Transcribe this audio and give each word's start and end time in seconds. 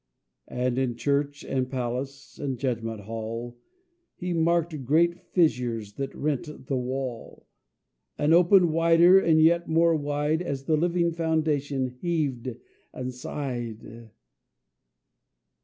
And 0.47 0.79
in 0.79 0.95
church 0.95 1.43
and 1.45 1.69
palace, 1.69 2.39
and 2.39 2.57
judgment 2.57 3.01
hall, 3.01 3.59
He 4.15 4.33
marked 4.33 4.83
great 4.83 5.19
fissures 5.31 5.93
that 5.93 6.15
rent 6.15 6.65
the 6.65 6.75
wall, 6.75 7.45
And 8.17 8.33
opened 8.33 8.71
wider 8.73 9.19
and 9.19 9.39
yet 9.39 9.69
more 9.69 9.95
wide 9.95 10.41
As 10.41 10.63
the 10.65 10.75
living 10.75 11.11
foundation 11.11 11.85
heaved 11.85 12.49
and 12.91 13.13
sighed. 13.13 14.09